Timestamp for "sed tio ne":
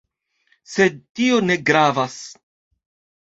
0.75-1.57